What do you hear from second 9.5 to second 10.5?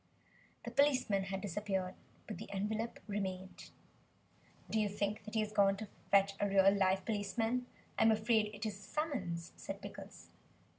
said Pickles.